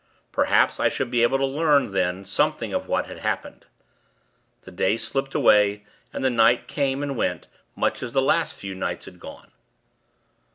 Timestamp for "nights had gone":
8.73-9.51